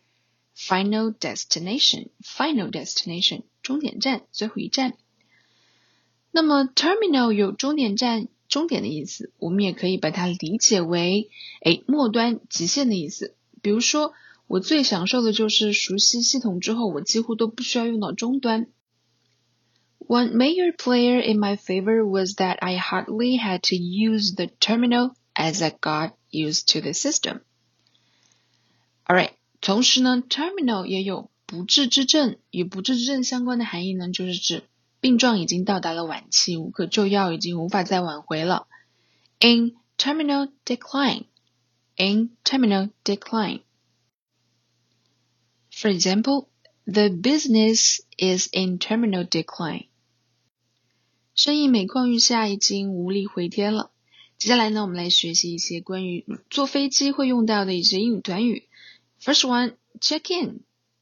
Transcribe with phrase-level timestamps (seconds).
[0.56, 4.94] Final destination, final destination，终点站，最后一站。
[6.32, 11.30] 那么 terminal 有终点站、终点的意思，我们也可以把它理解为，
[11.62, 13.36] 哎，末端、极限的意思。
[13.62, 14.12] 比如说，
[14.46, 18.66] 我最享受的就是熟悉系统之后，我几乎都不需要用到终端。
[19.98, 25.62] One major player in my favor was that I hardly had to use the terminal as
[25.62, 27.42] I got used to the system.
[29.63, 34.65] 同时呢 terminal 也有不治之症与不治之症相关的含义呢就是指
[34.99, 38.67] 病状已经到达了晚期无可救药已经无法再挽回了。
[39.39, 41.27] In terminal decline
[41.95, 43.61] in terminal decline
[45.71, 46.49] for example
[46.85, 49.85] the business is in terminal decline
[51.35, 53.91] 生意每况愈下已经无力回天了。
[54.37, 58.67] 接下来呢我们来学习一些关于坐飞机会用到的一些英语短语
[59.22, 60.60] First one, check in.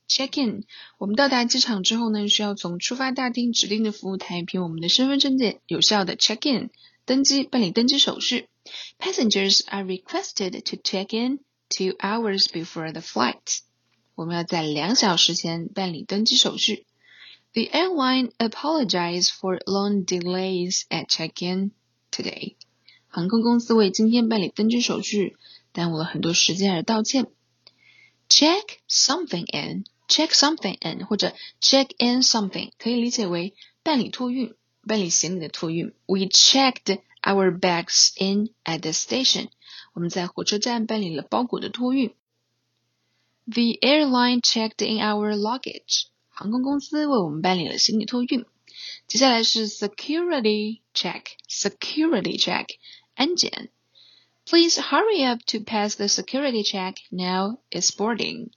[0.08, 0.64] Check in.
[0.98, 6.70] 我们到达机场之后呢，需要从出发大厅指定的服务台凭我们的身份证件有效的 check in，
[7.04, 8.48] 登机办理登机手续。
[8.98, 13.58] Passengers are requested to check in two hours before the flight.
[14.14, 16.86] 我们要在两小时前办理登机手续。
[17.52, 21.72] The airline apologized for long delays at check-in
[22.10, 22.56] today.
[23.08, 25.36] 航空公司为今天办理登机手续
[25.72, 27.26] 耽误了很多时间而道歉。
[28.30, 34.54] check something in, check something in 或者 check in something 可以理解为办理托运，
[34.86, 35.94] 办理行李的托运。
[36.06, 39.48] We checked our bags in at the station。
[39.92, 42.14] 我们在火车站办理了包裹的托运。
[43.46, 46.06] The airline checked in our luggage。
[46.28, 48.44] 航空公司为我们办理了行李托运。
[49.06, 52.66] 接下来是 security check，security check
[53.14, 53.70] 安检。
[54.44, 56.96] Please hurry up to pass the security check.
[57.10, 58.50] Now it's boarding.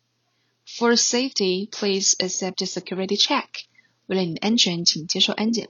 [0.65, 3.65] For safety, please accept the security check.
[4.05, 5.69] 为了你的安全，请接受安检。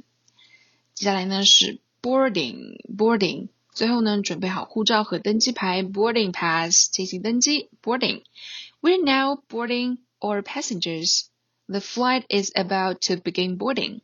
[0.93, 11.27] 接下来呢是 boarding boarding，最后呢准备好护照和登机牌 boarding pass 进行登机 boarding。We're now boarding all passengers.
[11.67, 14.01] The flight is about to begin boarding.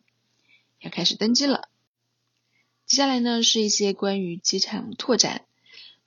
[0.79, 1.67] 要开始登机了。
[2.85, 5.41] 接下来呢是一些关于机场拓展。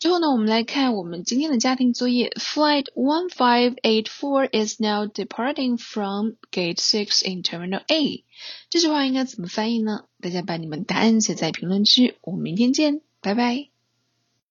[0.04, 2.30] 最后呢，我们来看我们今天的家庭作业。
[2.38, 8.26] Flight one five eight four is now departing from Gate Six in Terminal A。
[8.70, 10.04] 这句话应该怎么翻译呢？
[10.20, 12.16] 大家把你们答案写在评论区。
[12.20, 13.73] 我们明天见，拜拜。